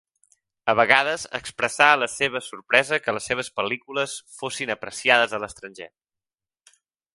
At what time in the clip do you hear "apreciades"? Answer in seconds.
4.77-5.37